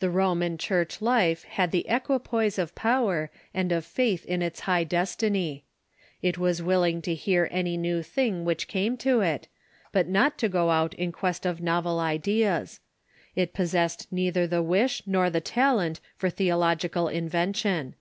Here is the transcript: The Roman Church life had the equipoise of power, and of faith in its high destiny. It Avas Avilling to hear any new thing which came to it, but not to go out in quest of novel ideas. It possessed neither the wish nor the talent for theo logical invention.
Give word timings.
The 0.00 0.10
Roman 0.10 0.58
Church 0.58 1.00
life 1.00 1.44
had 1.44 1.70
the 1.70 1.88
equipoise 1.88 2.58
of 2.58 2.74
power, 2.74 3.30
and 3.54 3.72
of 3.72 3.86
faith 3.86 4.22
in 4.26 4.42
its 4.42 4.60
high 4.68 4.84
destiny. 4.84 5.64
It 6.20 6.34
Avas 6.34 6.60
Avilling 6.60 7.00
to 7.04 7.14
hear 7.14 7.48
any 7.50 7.78
new 7.78 8.02
thing 8.02 8.44
which 8.44 8.68
came 8.68 8.98
to 8.98 9.22
it, 9.22 9.48
but 9.92 10.08
not 10.08 10.36
to 10.40 10.50
go 10.50 10.68
out 10.68 10.92
in 10.96 11.10
quest 11.10 11.46
of 11.46 11.62
novel 11.62 12.00
ideas. 12.00 12.80
It 13.34 13.54
possessed 13.54 14.06
neither 14.12 14.46
the 14.46 14.62
wish 14.62 15.00
nor 15.06 15.30
the 15.30 15.40
talent 15.40 16.00
for 16.18 16.28
theo 16.28 16.58
logical 16.58 17.08
invention. 17.08 17.94